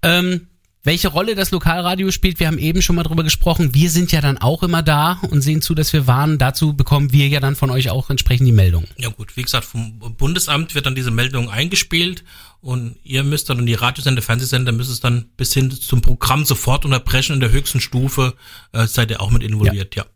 Ähm, 0.03 0.47
welche 0.85 1.09
Rolle 1.09 1.35
das 1.37 1.53
Lokalradio 1.53 2.11
spielt, 2.11 2.41
wir 2.41 2.49
haben 2.49 2.59
eben 2.59 2.83
schon 2.83 2.97
mal 2.97 3.05
drüber 3.05 3.23
gesprochen. 3.23 3.73
Wir 3.75 3.89
sind 3.89 4.11
ja 4.11 4.21
dann 4.21 4.39
auch 4.39 4.63
immer 4.63 4.83
da 4.83 5.21
und 5.31 5.41
sehen 5.41 5.63
zu, 5.63 5.75
dass 5.75 5.93
wir 5.93 6.09
warnen. 6.09 6.39
Dazu 6.39 6.75
bekommen 6.75 7.13
wir 7.13 7.29
ja 7.29 7.39
dann 7.39 7.55
von 7.55 7.71
euch 7.71 7.91
auch 7.91 8.11
entsprechend 8.11 8.49
die 8.49 8.53
Meldung. 8.53 8.85
Ja 8.97 9.09
gut, 9.09 9.37
wie 9.37 9.43
gesagt, 9.43 9.65
vom 9.65 9.99
Bundesamt 9.99 10.75
wird 10.75 10.87
dann 10.87 10.97
diese 10.97 11.13
Meldung 11.13 11.51
eingespielt 11.51 12.25
Und 12.63 12.95
ihr 13.03 13.25
müsst 13.25 13.51
dann, 13.51 13.59
und 13.59 13.67
die 13.67 13.75
Radiosender, 13.75 14.23
Fernsehsender 14.23 14.71
müsst 14.71 14.89
es 14.89 15.01
dann 15.01 15.27
bis 15.37 15.53
hin 15.53 15.69
zum 15.73 16.01
Programm 16.01 16.45
sofort 16.45 16.85
unterbrechen 16.85 17.35
in 17.35 17.41
der 17.41 17.51
höchsten 17.51 17.81
Stufe, 17.81 18.35
äh, 18.73 18.87
seid 18.87 19.11
ihr 19.11 19.21
auch 19.21 19.33
mit 19.33 19.43
involviert, 19.43 19.97
ja. 19.97 20.07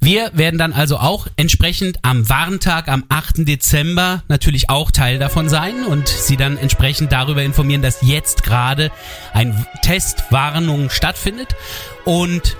Wir 0.00 0.30
werden 0.32 0.56
dann 0.56 0.72
also 0.72 0.98
auch 0.98 1.26
entsprechend 1.34 1.98
am 2.02 2.28
Warntag 2.28 2.86
am 2.86 3.02
8. 3.08 3.44
Dezember 3.48 4.22
natürlich 4.28 4.70
auch 4.70 4.92
Teil 4.92 5.18
davon 5.18 5.48
sein 5.48 5.84
und 5.84 6.06
Sie 6.06 6.36
dann 6.36 6.56
entsprechend 6.56 7.10
darüber 7.10 7.42
informieren, 7.42 7.82
dass 7.82 8.02
jetzt 8.02 8.44
gerade 8.44 8.92
ein 9.32 9.66
Testwarnung 9.82 10.90
stattfindet. 10.90 11.56
Und 12.04 12.56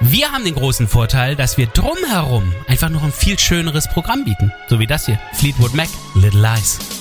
wir 0.00 0.32
haben 0.32 0.44
den 0.44 0.54
großen 0.54 0.88
Vorteil, 0.88 1.36
dass 1.36 1.58
wir 1.58 1.66
drumherum 1.66 2.54
einfach 2.66 2.88
noch 2.88 3.02
ein 3.02 3.12
viel 3.12 3.38
schöneres 3.38 3.88
Programm 3.88 4.24
bieten. 4.24 4.52
So 4.68 4.78
wie 4.78 4.86
das 4.86 5.04
hier. 5.04 5.20
Fleetwood 5.34 5.74
Mac, 5.74 5.88
Little 6.14 6.40
Lies. 6.40 6.99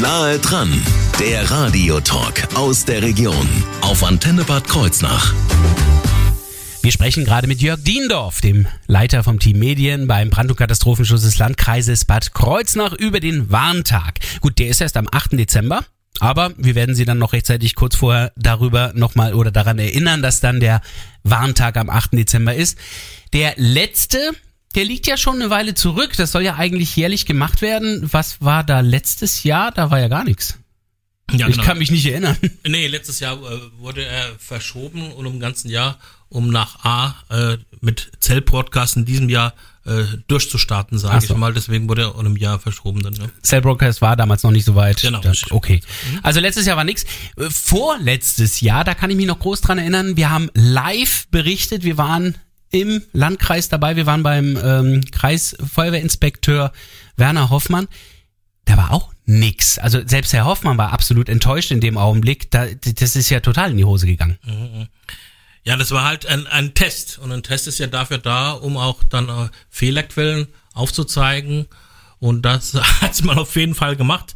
Nahe 0.00 0.38
dran, 0.38 0.80
der 1.18 1.50
Radiotalk 1.50 2.54
aus 2.54 2.84
der 2.84 3.02
Region 3.02 3.48
auf 3.80 4.04
Antenne 4.04 4.44
Bad 4.44 4.68
Kreuznach. 4.68 5.34
Wir 6.82 6.92
sprechen 6.92 7.24
gerade 7.24 7.48
mit 7.48 7.60
Jörg 7.60 7.82
Diendorf, 7.82 8.40
dem 8.40 8.68
Leiter 8.86 9.24
vom 9.24 9.40
Team 9.40 9.58
Medien 9.58 10.06
beim 10.06 10.30
Brand- 10.30 10.50
und 10.50 10.56
Katastrophenschutz 10.56 11.22
des 11.22 11.38
Landkreises 11.38 12.04
Bad 12.04 12.32
Kreuznach 12.32 12.92
über 12.92 13.18
den 13.18 13.50
Warntag. 13.50 14.20
Gut, 14.40 14.60
der 14.60 14.68
ist 14.68 14.80
erst 14.80 14.96
am 14.96 15.08
8. 15.10 15.32
Dezember. 15.32 15.84
Aber 16.20 16.52
wir 16.56 16.76
werden 16.76 16.94
Sie 16.94 17.04
dann 17.04 17.18
noch 17.18 17.32
rechtzeitig 17.32 17.74
kurz 17.74 17.96
vorher 17.96 18.32
darüber 18.36 18.92
nochmal 18.94 19.34
oder 19.34 19.50
daran 19.50 19.80
erinnern, 19.80 20.22
dass 20.22 20.38
dann 20.40 20.60
der 20.60 20.80
Warntag 21.24 21.76
am 21.76 21.90
8. 21.90 22.12
Dezember 22.12 22.54
ist. 22.54 22.78
Der 23.32 23.54
letzte, 23.56 24.30
der 24.78 24.84
liegt 24.84 25.08
ja 25.08 25.16
schon 25.16 25.42
eine 25.42 25.50
Weile 25.50 25.74
zurück. 25.74 26.12
Das 26.16 26.30
soll 26.30 26.42
ja 26.42 26.54
eigentlich 26.54 26.94
jährlich 26.94 27.26
gemacht 27.26 27.62
werden. 27.62 28.08
Was 28.12 28.40
war 28.40 28.62
da 28.62 28.78
letztes 28.78 29.42
Jahr? 29.42 29.72
Da 29.72 29.90
war 29.90 29.98
ja 29.98 30.06
gar 30.06 30.22
nichts. 30.22 30.56
ja 31.32 31.48
Ich 31.48 31.60
kann 31.60 31.78
mich 31.78 31.90
nicht 31.90 32.06
erinnern. 32.06 32.36
Nee, 32.64 32.86
letztes 32.86 33.18
Jahr 33.18 33.38
äh, 33.38 33.60
wurde 33.78 34.04
er 34.04 34.24
verschoben 34.38 35.10
und 35.10 35.26
im 35.26 35.40
ganzen 35.40 35.68
Jahr, 35.68 35.98
um 36.28 36.50
nach 36.50 36.84
A 36.84 37.16
äh, 37.28 37.56
mit 37.80 38.12
Zell-Podcast 38.20 38.96
in 38.96 39.04
diesem 39.04 39.28
Jahr 39.28 39.52
äh, 39.84 40.04
durchzustarten, 40.28 40.96
sage 40.96 41.26
so. 41.26 41.34
ich 41.34 41.40
mal. 41.40 41.52
Deswegen 41.52 41.88
wurde 41.88 42.02
er 42.02 42.14
um 42.14 42.26
ein 42.26 42.36
Jahr 42.36 42.60
verschoben 42.60 43.02
dann. 43.02 43.14
Ne? 43.14 43.30
Cell 43.42 43.60
Broadcast 43.60 44.00
war 44.00 44.14
damals 44.14 44.44
noch 44.44 44.52
nicht 44.52 44.64
so 44.64 44.76
weit. 44.76 45.00
Genau, 45.00 45.20
Das, 45.20 45.50
okay. 45.50 45.80
Also 46.22 46.38
letztes 46.38 46.66
Jahr 46.66 46.76
war 46.76 46.84
nix. 46.84 47.04
Äh, 47.36 47.50
Vorletztes 47.50 48.60
Jahr, 48.60 48.84
da 48.84 48.94
kann 48.94 49.10
ich 49.10 49.16
mich 49.16 49.26
noch 49.26 49.40
groß 49.40 49.60
dran 49.60 49.78
erinnern, 49.78 50.16
wir 50.16 50.30
haben 50.30 50.50
live 50.54 51.26
berichtet, 51.32 51.82
wir 51.82 51.98
waren 51.98 52.36
im 52.70 53.02
Landkreis 53.12 53.68
dabei, 53.68 53.96
wir 53.96 54.06
waren 54.06 54.22
beim 54.22 54.58
ähm, 54.62 55.04
Kreisfeuerwehrinspekteur 55.10 56.72
Werner 57.16 57.50
Hoffmann. 57.50 57.88
Da 58.64 58.76
war 58.76 58.92
auch 58.92 59.12
nix. 59.24 59.78
Also 59.78 60.06
selbst 60.06 60.32
Herr 60.32 60.44
Hoffmann 60.44 60.78
war 60.78 60.92
absolut 60.92 61.28
enttäuscht 61.28 61.70
in 61.70 61.80
dem 61.80 61.96
Augenblick. 61.96 62.50
Da, 62.50 62.66
das 62.66 63.16
ist 63.16 63.30
ja 63.30 63.40
total 63.40 63.70
in 63.70 63.78
die 63.78 63.84
Hose 63.84 64.06
gegangen. 64.06 64.38
Ja, 65.64 65.76
das 65.76 65.90
war 65.90 66.04
halt 66.04 66.26
ein, 66.26 66.46
ein 66.46 66.74
Test. 66.74 67.18
Und 67.18 67.32
ein 67.32 67.42
Test 67.42 67.66
ist 67.66 67.78
ja 67.78 67.86
dafür 67.86 68.18
da, 68.18 68.52
um 68.52 68.76
auch 68.76 69.02
dann 69.04 69.28
äh, 69.28 69.48
Fehlerquellen 69.70 70.48
aufzuzeigen. 70.72 71.66
Und 72.20 72.42
das 72.42 72.74
hat 73.00 73.22
man 73.24 73.38
auf 73.38 73.54
jeden 73.56 73.74
Fall 73.74 73.96
gemacht. 73.96 74.34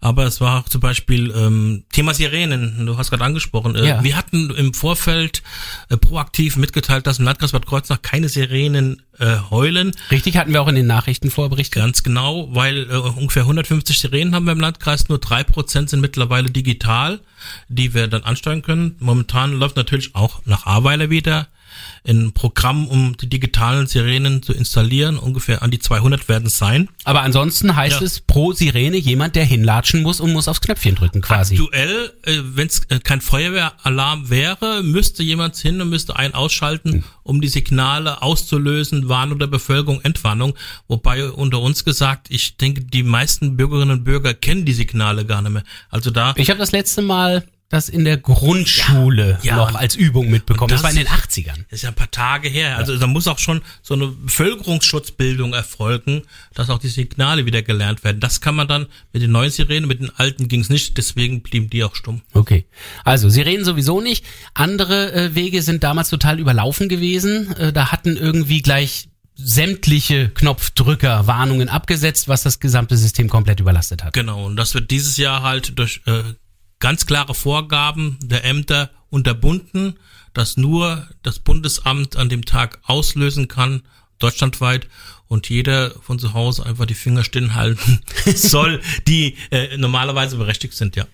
Aber 0.00 0.24
es 0.24 0.40
war 0.40 0.60
auch 0.60 0.68
zum 0.68 0.80
Beispiel 0.80 1.32
ähm, 1.36 1.84
Thema 1.92 2.14
Sirenen. 2.14 2.86
Du 2.86 2.96
hast 2.96 3.10
gerade 3.10 3.24
angesprochen. 3.24 3.74
Äh, 3.74 3.88
Ja. 3.88 4.04
Wir 4.04 4.16
hatten 4.16 4.50
im 4.50 4.74
Vorfeld 4.74 5.42
äh, 5.88 5.96
proaktiv 5.96 6.56
mitgeteilt, 6.56 7.06
dass 7.06 7.18
im 7.18 7.24
Landkreis 7.24 7.52
Bad 7.52 7.66
Kreuznach 7.66 8.02
keine 8.02 8.28
Sirenen 8.28 9.02
äh, 9.18 9.36
heulen. 9.50 9.92
Richtig 10.10 10.36
hatten 10.36 10.52
wir 10.52 10.62
auch 10.62 10.68
in 10.68 10.74
den 10.74 10.86
Nachrichten 10.86 11.30
vorberichtet. 11.30 11.82
Ganz 11.82 12.02
genau, 12.02 12.48
weil 12.54 12.90
äh, 12.90 12.96
ungefähr 12.96 13.42
150 13.42 13.98
Sirenen 13.98 14.34
haben 14.34 14.44
wir 14.44 14.52
im 14.52 14.60
Landkreis, 14.60 15.08
nur 15.08 15.18
drei 15.18 15.44
Prozent 15.44 15.90
sind 15.90 16.00
mittlerweile 16.00 16.50
digital, 16.50 17.20
die 17.68 17.94
wir 17.94 18.08
dann 18.08 18.22
ansteuern 18.22 18.62
können. 18.62 18.96
Momentan 19.00 19.52
läuft 19.52 19.76
natürlich 19.76 20.14
auch 20.14 20.42
nach 20.44 20.66
Aweiler 20.66 21.10
wieder 21.10 21.48
ein 22.06 22.32
Programm, 22.32 22.86
um 22.88 23.16
die 23.16 23.28
digitalen 23.28 23.86
Sirenen 23.86 24.42
zu 24.42 24.52
installieren. 24.52 25.18
Ungefähr 25.18 25.62
an 25.62 25.70
die 25.70 25.78
200 25.78 26.28
werden 26.28 26.46
es 26.46 26.58
sein. 26.58 26.88
Aber 27.04 27.22
ansonsten 27.22 27.74
heißt 27.76 28.00
Ja. 28.00 28.06
es 28.06 28.20
pro 28.20 28.52
Sirene 28.52 28.96
jemand, 28.96 29.36
der 29.36 29.44
hinlatschen 29.44 30.02
muss 30.02 30.20
und 30.20 30.32
muss 30.32 30.48
aufs 30.48 30.60
Knöpfchen 30.60 30.94
drücken 30.94 31.20
quasi. 31.20 31.54
Aktuell, 31.58 32.12
äh, 32.24 32.38
wenn 32.42 32.66
es 32.68 32.82
äh, 32.88 32.98
kein 33.00 33.20
Feuerwehralarm 33.20 34.30
wäre, 34.30 34.82
müsste 34.82 35.22
jemand 35.22 35.56
hin 35.56 35.80
und 35.80 35.88
müsste 35.88 36.16
einen 36.16 36.34
ausschalten, 36.34 37.04
um 37.22 37.40
die 37.40 37.48
Signale 37.48 38.22
auszulösen, 38.22 39.08
Warnung 39.08 39.38
der 39.38 39.46
Bevölkerung, 39.46 40.00
Entwarnung. 40.02 40.54
Wobei 40.88 41.30
unter 41.30 41.60
uns 41.60 41.84
gesagt, 41.84 42.26
ich 42.30 42.56
denke, 42.56 42.82
die 42.84 43.02
meisten 43.02 43.56
Bürgerinnen 43.56 43.98
und 43.98 44.04
Bürger 44.04 44.34
kennen 44.34 44.64
die 44.64 44.72
Signale 44.72 45.24
gar 45.24 45.42
nicht 45.42 45.52
mehr. 45.52 45.64
Also 45.90 46.10
da 46.10 46.34
Ich 46.36 46.50
habe 46.50 46.58
das 46.58 46.72
letzte 46.72 47.02
Mal 47.02 47.44
das 47.74 47.88
in 47.88 48.04
der 48.04 48.16
Grundschule 48.16 49.38
Ja, 49.42 49.50
ja. 49.50 49.56
noch 49.56 49.74
als 49.74 49.94
Übung 49.96 50.30
mitbekommen. 50.30 50.68
Das, 50.70 50.80
das- 50.80 50.84
war 50.84 50.90
in 50.90 50.96
den 50.96 51.08
80ern. 51.08 51.56
Das 51.70 51.78
ist 51.78 51.82
ja 51.82 51.90
ein 51.90 51.94
paar 51.94 52.10
Tage 52.10 52.48
her. 52.48 52.76
Also 52.78 52.96
da 52.96 53.06
muss 53.06 53.28
auch 53.28 53.38
schon 53.38 53.60
so 53.82 53.94
eine 53.94 54.06
Bevölkerungsschutzbildung 54.08 55.52
erfolgen, 55.52 56.22
dass 56.54 56.70
auch 56.70 56.78
die 56.78 56.88
Signale 56.88 57.46
wieder 57.46 57.62
gelernt 57.62 58.04
werden. 58.04 58.20
Das 58.20 58.40
kann 58.40 58.54
man 58.54 58.68
dann 58.68 58.86
mit 59.12 59.22
den 59.22 59.32
neuen 59.32 59.50
Sirenen, 59.50 59.88
mit 59.88 60.00
den 60.00 60.10
alten 60.16 60.48
ging 60.48 60.60
es 60.60 60.70
nicht, 60.70 60.96
deswegen 60.96 61.42
blieben 61.42 61.70
die 61.70 61.84
auch 61.84 61.94
stumm. 61.94 62.22
Okay. 62.32 62.64
Also, 63.04 63.28
Sirenen 63.28 63.64
sowieso 63.64 64.00
nicht. 64.00 64.24
Andere 64.54 65.12
äh, 65.12 65.34
Wege 65.34 65.62
sind 65.62 65.84
damals 65.84 66.08
total 66.10 66.38
überlaufen 66.38 66.88
gewesen. 66.88 67.54
Äh, 67.56 67.72
da 67.72 67.92
hatten 67.92 68.16
irgendwie 68.16 68.62
gleich 68.62 69.08
sämtliche 69.36 70.28
Knopfdrücker 70.30 71.26
Warnungen 71.26 71.68
abgesetzt, 71.68 72.28
was 72.28 72.42
das 72.44 72.60
gesamte 72.60 72.96
System 72.96 73.28
komplett 73.28 73.58
überlastet 73.60 74.04
hat. 74.04 74.12
Genau, 74.12 74.46
und 74.46 74.56
das 74.56 74.74
wird 74.74 74.90
dieses 74.92 75.16
Jahr 75.16 75.42
halt 75.42 75.76
durch 75.78 76.02
äh, 76.06 76.22
ganz 76.84 77.06
klare 77.06 77.34
Vorgaben 77.34 78.18
der 78.22 78.44
Ämter 78.44 78.90
unterbunden, 79.08 79.94
dass 80.34 80.58
nur 80.58 81.08
das 81.22 81.38
Bundesamt 81.38 82.16
an 82.16 82.28
dem 82.28 82.44
Tag 82.44 82.78
auslösen 82.82 83.48
kann, 83.48 83.80
deutschlandweit, 84.18 84.86
und 85.26 85.48
jeder 85.48 85.92
von 86.02 86.18
zu 86.18 86.34
Hause 86.34 86.66
einfach 86.66 86.84
die 86.84 86.92
Finger 86.92 87.24
stillhalten 87.24 88.02
soll, 88.34 88.82
die 89.08 89.38
äh, 89.50 89.78
normalerweise 89.78 90.36
berechtigt 90.36 90.74
sind, 90.74 90.94
ja. 90.94 91.06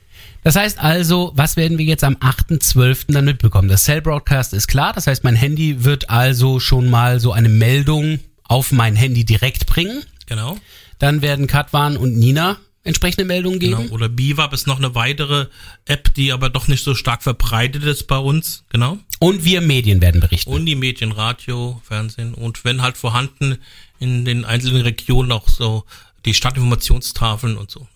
Das 0.42 0.56
heißt 0.56 0.80
also, 0.80 1.30
was 1.36 1.56
werden 1.56 1.78
wir 1.78 1.84
jetzt 1.84 2.02
am 2.02 2.16
8.12. 2.16 3.12
dann 3.12 3.24
mitbekommen? 3.24 3.68
Das 3.68 3.84
Cell 3.84 4.02
Broadcast 4.02 4.52
ist 4.54 4.66
klar, 4.66 4.92
das 4.92 5.06
heißt, 5.06 5.22
mein 5.22 5.36
Handy 5.36 5.84
wird 5.84 6.10
also 6.10 6.58
schon 6.58 6.90
mal 6.90 7.20
so 7.20 7.30
eine 7.30 7.48
Meldung 7.48 8.18
auf 8.42 8.72
mein 8.72 8.96
Handy 8.96 9.24
direkt 9.24 9.66
bringen. 9.66 10.02
Genau. 10.26 10.58
Dann 10.98 11.22
werden 11.22 11.46
Katwan 11.46 11.96
und 11.96 12.18
Nina 12.18 12.56
entsprechende 12.82 13.24
Meldungen 13.24 13.58
geben. 13.58 13.76
Genau. 13.76 13.94
Oder 13.94 14.08
Biwab 14.08 14.52
ist 14.52 14.66
noch 14.66 14.78
eine 14.78 14.94
weitere 14.94 15.46
App, 15.84 16.14
die 16.14 16.32
aber 16.32 16.48
doch 16.48 16.68
nicht 16.68 16.82
so 16.82 16.94
stark 16.94 17.22
verbreitet 17.22 17.84
ist 17.84 18.06
bei 18.06 18.18
uns. 18.18 18.64
Genau. 18.70 18.98
Und 19.18 19.44
wir 19.44 19.60
Medien 19.60 20.00
werden 20.00 20.20
berichten. 20.20 20.50
Und 20.50 20.64
die 20.66 20.76
Medien, 20.76 21.12
Radio, 21.12 21.80
Fernsehen 21.84 22.34
und 22.34 22.64
wenn 22.64 22.82
halt 22.82 22.96
vorhanden 22.96 23.58
in 23.98 24.24
den 24.24 24.44
einzelnen 24.44 24.82
Regionen 24.82 25.30
auch 25.32 25.48
so 25.48 25.84
die 26.24 26.34
Stadtinformationstafeln 26.34 27.56
und 27.56 27.70
so. 27.70 27.86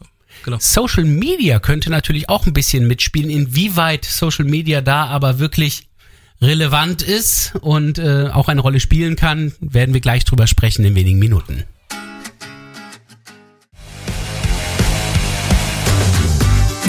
Genau. 0.44 0.58
Social 0.60 1.04
Media 1.04 1.58
könnte 1.58 1.90
natürlich 1.90 2.28
auch 2.28 2.46
ein 2.46 2.52
bisschen 2.52 2.86
mitspielen, 2.86 3.30
inwieweit 3.30 4.04
Social 4.04 4.44
Media 4.44 4.82
da 4.82 5.06
aber 5.06 5.38
wirklich 5.38 5.88
relevant 6.42 7.00
ist 7.00 7.54
und 7.60 7.98
äh, 7.98 8.28
auch 8.30 8.48
eine 8.48 8.60
Rolle 8.60 8.80
spielen 8.80 9.16
kann, 9.16 9.54
werden 9.60 9.94
wir 9.94 10.00
gleich 10.00 10.24
drüber 10.24 10.46
sprechen 10.46 10.84
in 10.84 10.94
wenigen 10.94 11.18
Minuten. 11.18 11.64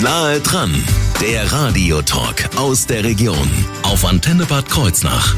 Nahe 0.06 0.40
dran, 0.40 0.72
der 1.20 1.52
Radiotalk 1.52 2.56
aus 2.58 2.86
der 2.86 3.04
Region 3.04 3.50
auf 3.82 4.06
Antenne 4.06 4.46
Bad 4.46 4.70
Kreuznach. 4.70 5.36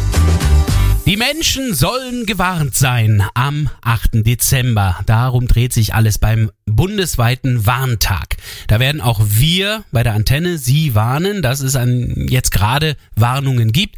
Die 1.05 1.15
Menschen 1.15 1.73
sollen 1.73 2.25
gewarnt 2.25 2.75
sein 2.75 3.23
am 3.33 3.69
8. 3.81 4.25
Dezember. 4.25 4.99
Darum 5.05 5.47
dreht 5.47 5.71
sich 5.71 5.93
alles 5.93 6.17
beim 6.17 6.51
bundesweiten 6.65 7.65
Warntag. 7.65 8.35
Da 8.67 8.81
werden 8.81 8.99
auch 8.99 9.21
wir 9.23 9.85
bei 9.93 10.03
der 10.03 10.15
Antenne 10.15 10.57
Sie 10.57 10.93
warnen, 10.95 11.41
dass 11.41 11.61
es 11.61 11.77
an 11.77 12.27
jetzt 12.27 12.51
gerade 12.51 12.97
Warnungen 13.15 13.71
gibt. 13.71 13.95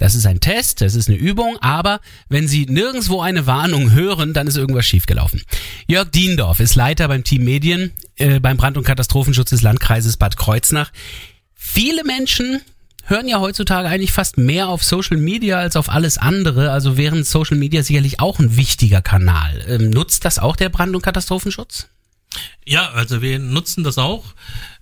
Das 0.00 0.14
ist 0.14 0.26
ein 0.26 0.40
Test, 0.40 0.80
das 0.80 0.94
ist 0.94 1.08
eine 1.08 1.18
Übung, 1.18 1.58
aber 1.60 2.00
wenn 2.30 2.48
Sie 2.48 2.64
nirgendwo 2.64 3.20
eine 3.20 3.46
Warnung 3.46 3.92
hören, 3.92 4.32
dann 4.32 4.46
ist 4.46 4.56
irgendwas 4.56 4.86
schiefgelaufen. 4.86 5.42
Jörg 5.86 6.10
Diendorf 6.10 6.58
ist 6.58 6.74
Leiter 6.74 7.06
beim 7.06 7.22
Team 7.22 7.44
Medien 7.44 7.92
äh, 8.16 8.40
beim 8.40 8.56
Brand- 8.56 8.78
und 8.78 8.84
Katastrophenschutz 8.84 9.50
des 9.50 9.60
Landkreises 9.60 10.16
Bad 10.16 10.38
Kreuznach. 10.38 10.90
Viele 11.54 12.02
Menschen 12.04 12.62
hören 13.04 13.28
ja 13.28 13.40
heutzutage 13.40 13.88
eigentlich 13.88 14.12
fast 14.12 14.38
mehr 14.38 14.68
auf 14.68 14.82
Social 14.82 15.18
Media 15.18 15.58
als 15.58 15.76
auf 15.76 15.90
alles 15.90 16.16
andere. 16.16 16.70
Also 16.70 16.96
wären 16.96 17.22
Social 17.22 17.58
Media 17.58 17.82
sicherlich 17.82 18.20
auch 18.20 18.38
ein 18.38 18.56
wichtiger 18.56 19.02
Kanal. 19.02 19.62
Ähm, 19.68 19.90
nutzt 19.90 20.24
das 20.24 20.38
auch 20.38 20.56
der 20.56 20.70
Brand- 20.70 20.96
und 20.96 21.02
Katastrophenschutz? 21.02 21.88
Ja, 22.66 22.90
also 22.90 23.22
wir 23.22 23.38
nutzen 23.38 23.84
das 23.84 23.98
auch. 23.98 24.24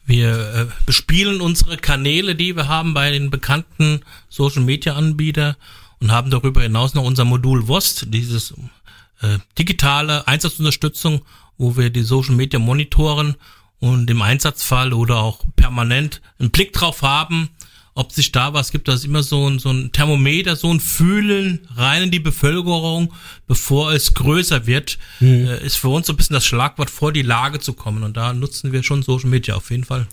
Wir 0.05 0.55
äh, 0.55 0.67
bespielen 0.87 1.41
unsere 1.41 1.77
Kanäle, 1.77 2.35
die 2.35 2.57
wir 2.57 2.69
haben 2.69 2.95
bei 2.95 3.11
den 3.11 3.31
bekannten 3.31 4.01
Social 4.29 4.63
Media 4.63 4.95
Anbieter 4.95 5.57
und 6.01 6.11
haben 6.11 6.31
darüber 6.31 6.63
hinaus 6.63 6.95
noch 6.95 7.05
unser 7.05 7.25
Modul 7.25 7.69
WOST, 7.69 8.07
dieses 8.09 8.55
äh, 9.21 9.39
digitale 9.59 10.27
Einsatzunterstützung, 10.27 11.23
wo 11.59 11.77
wir 11.77 11.91
die 11.91 12.03
Social 12.03 12.35
Media 12.35 12.59
monitoren 12.59 13.35
und 13.81 14.11
im 14.11 14.23
Einsatzfall 14.23 14.93
oder 14.93 15.17
auch 15.19 15.45
permanent 15.57 16.21
einen 16.39 16.51
Blick 16.51 16.73
drauf 16.73 17.03
haben, 17.03 17.51
ob 17.99 18.13
sich 18.13 18.31
da 18.31 18.55
was 18.55 18.71
gibt. 18.71 18.87
Das 18.87 19.01
ist 19.01 19.07
immer 19.07 19.25
so 19.25 19.51
ein, 19.51 19.59
so 19.59 19.71
ein 19.71 19.91
Thermometer, 19.91 20.55
so 20.55 20.73
ein 20.73 20.79
Fühlen 20.79 21.67
rein 21.75 22.05
in 22.05 22.11
die 22.13 22.21
Bevölkerung, 22.21 23.13
bevor 23.49 23.93
es 23.93 24.15
größer 24.15 24.69
wird, 24.69 24.99
äh, 25.21 25.67
ist 25.67 25.77
für 25.77 25.89
uns 25.89 26.07
so 26.07 26.13
ein 26.13 26.17
bisschen 26.17 26.35
das 26.35 26.47
Schlagwort 26.47 26.91
vor 26.91 27.13
die 27.13 27.23
Lage 27.23 27.59
zu 27.59 27.73
kommen. 27.73 28.05
Und 28.05 28.17
da 28.17 28.33
nutzen 28.33 28.71
wir 28.71 28.85
schon 28.85 29.03
Social 29.03 29.29
Media 29.29 29.57
auf 29.57 29.73
jeden 29.73 29.83
Fall. 29.83 30.07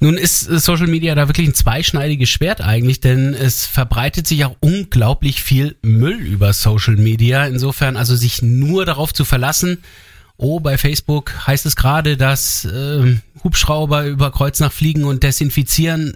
Nun 0.00 0.16
ist 0.16 0.48
äh, 0.48 0.58
Social 0.58 0.86
Media 0.86 1.14
da 1.14 1.28
wirklich 1.28 1.48
ein 1.48 1.54
zweischneidiges 1.54 2.30
Schwert 2.30 2.62
eigentlich, 2.62 3.00
denn 3.00 3.34
es 3.34 3.66
verbreitet 3.66 4.26
sich 4.26 4.46
auch 4.46 4.56
unglaublich 4.60 5.42
viel 5.42 5.76
Müll 5.82 6.16
über 6.16 6.54
Social 6.54 6.96
Media. 6.96 7.46
Insofern 7.46 7.98
also 7.98 8.16
sich 8.16 8.40
nur 8.40 8.86
darauf 8.86 9.12
zu 9.12 9.26
verlassen, 9.26 9.78
oh, 10.38 10.60
bei 10.60 10.78
Facebook 10.78 11.46
heißt 11.46 11.66
es 11.66 11.76
gerade, 11.76 12.16
dass 12.16 12.64
äh, 12.64 13.18
Hubschrauber 13.44 14.06
über 14.06 14.30
Kreuznach 14.30 14.72
fliegen 14.72 15.04
und 15.04 15.22
desinfizieren. 15.22 16.14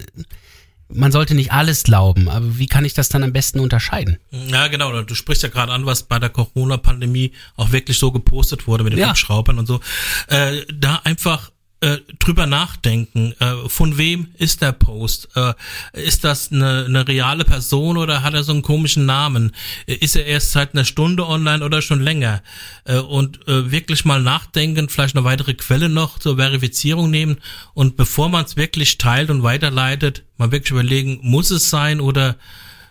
Man 0.95 1.13
sollte 1.13 1.35
nicht 1.35 1.53
alles 1.53 1.85
glauben, 1.85 2.29
aber 2.29 2.59
wie 2.59 2.67
kann 2.67 2.85
ich 2.85 2.95
das 2.95 3.09
dann 3.09 3.23
am 3.23 3.33
besten 3.33 3.61
unterscheiden? 3.61 4.19
Ja, 4.31 4.67
genau. 4.69 5.03
Du 5.03 5.15
sprichst 5.15 5.43
ja 5.43 5.49
gerade 5.49 5.73
an, 5.73 5.87
was 5.87 6.03
bei 6.03 6.19
der 6.19 6.31
Corona-Pandemie 6.31 7.33
auch 7.57 7.73
wirklich 7.73 7.99
so 7.99 8.11
gepostet 8.13 8.67
wurde 8.67 8.85
mit 8.85 8.93
den 8.95 9.01
Ja. 9.01 9.11
Hubschraubern 9.11 9.59
und 9.59 9.67
so. 9.67 9.81
Äh, 10.29 10.63
da 10.73 11.01
einfach 11.05 11.52
äh, 11.83 11.99
drüber 12.19 12.47
nachdenken. 12.47 13.35
Äh, 13.41 13.69
von 13.69 13.99
wem 13.99 14.29
ist 14.39 14.63
der 14.63 14.73
Post? 14.73 15.29
Äh, 15.35 15.55
ist 15.93 16.25
das 16.25 16.53
eine, 16.53 16.85
eine 16.87 17.07
reale 17.07 17.45
Person 17.45 17.97
oder 17.97 18.23
hat 18.23 18.35
er 18.35 18.45
so 18.45 18.53
einen 18.53 18.63
komischen 18.63 19.05
Namen? 19.05 19.53
Ist 19.87 20.17
er 20.17 20.25
erst 20.25 20.53
seit 20.53 20.75
einer 20.75 20.85
Stunde 20.85 21.27
online 21.27 21.65
oder 21.65 21.83
schon 21.83 22.01
länger? 22.01 22.43
Äh, 22.85 22.99
und 22.99 23.47
äh, 23.49 23.71
wirklich 23.71 24.05
mal 24.05 24.23
nachdenken, 24.23 24.89
vielleicht 24.89 25.17
eine 25.17 25.25
weitere 25.25 25.55
Quelle 25.55 25.89
noch 25.89 26.19
zur 26.21 26.37
Verifizierung 26.37 27.11
nehmen 27.11 27.39
und 27.75 27.97
bevor 27.97 28.29
man 28.29 28.45
es 28.45 28.57
wirklich 28.57 28.99
teilt 28.99 29.31
und 29.31 29.43
weiterleitet, 29.43 30.23
mal 30.37 30.53
wirklich 30.53 30.71
überlegen, 30.71 31.19
muss 31.23 31.51
es 31.51 31.69
sein 31.69 32.01
oder 32.01 32.37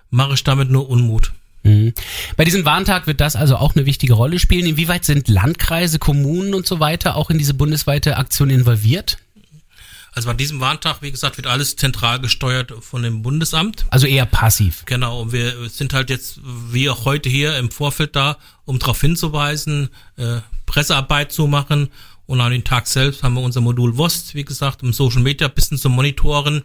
mache 0.09 0.33
ich 0.33 0.43
damit 0.43 0.69
nur 0.69 0.89
Unmut? 0.89 1.31
Mhm. 1.63 1.93
Bei 2.37 2.43
diesem 2.43 2.65
Warntag 2.65 3.07
wird 3.07 3.21
das 3.21 3.35
also 3.35 3.57
auch 3.57 3.75
eine 3.75 3.85
wichtige 3.85 4.13
Rolle 4.13 4.39
spielen. 4.39 4.65
Inwieweit 4.65 5.05
sind 5.05 5.27
Landkreise, 5.27 5.99
Kommunen 5.99 6.53
und 6.53 6.65
so 6.65 6.79
weiter 6.79 7.15
auch 7.15 7.29
in 7.29 7.37
diese 7.37 7.53
bundesweite 7.53 8.17
Aktion 8.17 8.49
involviert? 8.49 9.17
Also 10.13 10.27
bei 10.27 10.33
diesem 10.33 10.59
Warntag, 10.59 11.01
wie 11.01 11.11
gesagt, 11.11 11.37
wird 11.37 11.47
alles 11.47 11.77
zentral 11.77 12.19
gesteuert 12.19 12.73
von 12.81 13.01
dem 13.01 13.21
Bundesamt. 13.21 13.85
Also 13.91 14.07
eher 14.07 14.25
passiv. 14.25 14.83
Genau, 14.85 15.21
und 15.21 15.31
wir 15.31 15.69
sind 15.69 15.93
halt 15.93 16.09
jetzt, 16.09 16.41
wie 16.43 16.89
auch 16.89 17.05
heute 17.05 17.29
hier 17.29 17.57
im 17.57 17.71
Vorfeld 17.71 18.15
da, 18.15 18.37
um 18.65 18.77
darauf 18.77 18.99
hinzuweisen, 18.99 19.89
äh, 20.17 20.41
Pressearbeit 20.65 21.31
zu 21.31 21.47
machen. 21.47 21.89
Und 22.25 22.41
an 22.41 22.51
den 22.51 22.65
Tag 22.65 22.87
selbst 22.87 23.23
haben 23.23 23.35
wir 23.35 23.41
unser 23.41 23.61
Modul 23.61 23.97
WOST, 23.97 24.35
wie 24.35 24.43
gesagt, 24.43 24.83
um 24.83 24.91
Social 24.91 25.21
Media 25.21 25.47
ein 25.47 25.53
bisschen 25.53 25.77
zu 25.77 25.89
monitoren. 25.89 26.63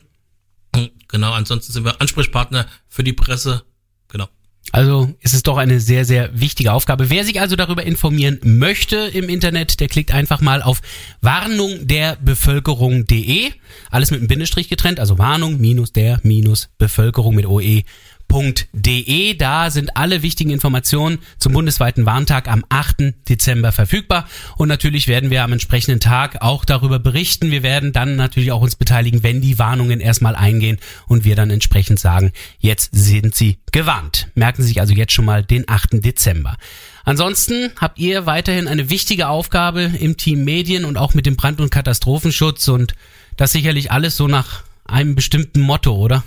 Genau, 1.09 1.33
ansonsten 1.33 1.73
sind 1.73 1.85
wir 1.85 2.01
Ansprechpartner 2.01 2.67
für 2.89 3.05
die 3.05 3.13
Presse. 3.13 3.63
Genau. 4.09 4.29
Also 4.73 5.15
ist 5.21 5.33
es 5.33 5.43
doch 5.43 5.57
eine 5.59 5.81
sehr, 5.81 6.05
sehr 6.05 6.39
wichtige 6.39 6.73
Aufgabe. 6.73 7.09
Wer 7.09 7.25
sich 7.25 7.41
also 7.41 7.57
darüber 7.57 7.85
informieren 7.85 8.41
möchte 8.43 8.97
im 8.97 9.29
Internet, 9.29 9.81
der 9.81 9.89
klickt 9.89 10.13
einfach 10.13 10.41
mal 10.41 10.63
auf 10.63 10.83
warnungderbevölkerung.de. 11.23 13.53
Alles 13.91 14.11
mit 14.11 14.21
einem 14.21 14.29
Bindestrich 14.29 14.69
getrennt, 14.69 15.01
also 15.01 15.19
Warnung 15.19 15.59
minus 15.61 15.93
der 15.93 16.21
minus 16.25 16.69
Bevölkerung 16.79 17.37
mit 17.37 17.47
OE. 17.47 17.85
.de. 18.33 19.35
Da 19.35 19.71
sind 19.71 19.97
alle 19.97 20.23
wichtigen 20.23 20.51
Informationen 20.51 21.19
zum 21.39 21.53
bundesweiten 21.53 22.07
Warntag 22.07 22.49
am 22.49 22.65
8. 22.69 23.29
Dezember 23.29 23.73
verfügbar. 23.73 24.29
Und 24.57 24.69
natürlich 24.69 25.09
werden 25.09 25.31
wir 25.31 25.43
am 25.43 25.53
entsprechenden 25.53 26.01
Tag 26.01 26.43
auch 26.43 26.65
darüber 26.65 26.99
berichten. 26.99 27.51
Wir 27.51 27.63
werden 27.63 27.93
dann 27.93 28.17
natürlich 28.17 28.53
auch 28.53 28.61
uns 28.61 28.77
beteiligen, 28.77 29.23
wenn 29.23 29.41
die 29.41 29.59
Warnungen 29.59 30.01
erstmal 30.01 30.37
eingehen 30.37 30.79
und 31.07 31.25
wir 31.25 31.37
dann 31.37 31.51
entsprechend 31.51 31.99
sagen, 31.99 32.33
jetzt 32.59 32.91
sind 32.93 33.35
Sie 33.35 33.59
gewarnt. 33.73 34.29
Merken 34.35 34.63
Sie 34.63 34.69
sich 34.69 34.81
also 34.81 34.95
jetzt 34.95 35.13
schon 35.13 35.25
mal 35.25 35.43
den 35.43 35.69
8. 35.69 36.05
Dezember. 36.05 36.57
Ansonsten 37.05 37.71
habt 37.81 37.99
ihr 37.99 38.27
weiterhin 38.27 38.67
eine 38.67 38.91
wichtige 38.91 39.29
Aufgabe 39.29 39.83
im 39.83 40.17
Team 40.17 40.45
Medien 40.45 40.85
und 40.85 40.97
auch 40.97 41.15
mit 41.15 41.25
dem 41.25 41.37
Brand- 41.37 41.61
und 41.61 41.71
Katastrophenschutz 41.71 42.67
und 42.69 42.95
das 43.37 43.53
sicherlich 43.53 43.93
alles 43.93 44.17
so 44.17 44.27
nach 44.27 44.65
einem 44.85 45.15
bestimmten 45.15 45.61
Motto, 45.61 45.95
oder? 45.95 46.25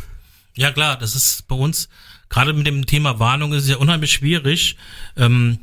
Ja 0.59 0.73
klar, 0.73 0.97
das 0.97 1.15
ist 1.15 1.47
bei 1.47 1.55
uns, 1.55 1.87
gerade 2.27 2.51
mit 2.51 2.67
dem 2.67 2.85
Thema 2.85 3.17
Warnung 3.17 3.53
ist 3.53 3.63
es 3.63 3.69
ja 3.69 3.77
unheimlich 3.77 4.11
schwierig. 4.11 4.75
Ähm, 5.15 5.59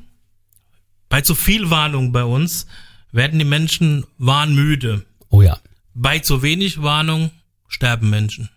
bei 1.10 1.20
zu 1.20 1.34
viel 1.34 1.68
Warnung 1.68 2.12
bei 2.12 2.24
uns 2.24 2.66
werden 3.12 3.38
die 3.38 3.44
Menschen 3.44 4.06
warnmüde. 4.16 5.04
Oh 5.28 5.42
ja. 5.42 5.58
Bei 5.92 6.20
zu 6.20 6.40
wenig 6.40 6.80
Warnung 6.80 7.30
sterben 7.68 8.08
Menschen. 8.08 8.48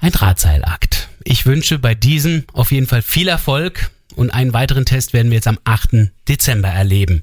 Ein 0.00 0.12
Drahtseilakt. 0.12 1.08
Ich 1.24 1.46
wünsche 1.46 1.78
bei 1.78 1.94
diesem 1.94 2.44
auf 2.52 2.70
jeden 2.70 2.86
Fall 2.86 3.00
viel 3.00 3.28
Erfolg 3.28 3.90
und 4.16 4.34
einen 4.34 4.52
weiteren 4.52 4.84
Test 4.84 5.14
werden 5.14 5.30
wir 5.30 5.36
jetzt 5.36 5.48
am 5.48 5.58
8. 5.64 6.10
Dezember 6.28 6.68
erleben. 6.68 7.22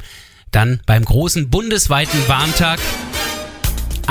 Dann 0.50 0.82
beim 0.88 1.06
großen 1.06 1.52
bundesweiten 1.52 2.28
Warntag, 2.28 2.80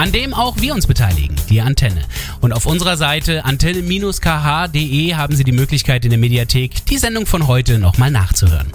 an 0.01 0.13
dem 0.13 0.33
auch 0.33 0.57
wir 0.59 0.73
uns 0.73 0.87
beteiligen, 0.87 1.37
die 1.51 1.61
Antenne. 1.61 2.01
Und 2.41 2.55
auf 2.55 2.65
unserer 2.65 2.97
Seite 2.97 3.45
antenne-kh.de 3.45 5.15
haben 5.15 5.37
Sie 5.37 5.45
die 5.45 5.53
Möglichkeit 5.53 6.07
in 6.07 6.11
der 6.11 6.19
Mediathek 6.19 6.87
die 6.87 6.97
Sendung 6.97 7.27
von 7.27 7.47
heute 7.47 7.79
nochmal 7.79 8.11
nachzuhören. 8.11 8.69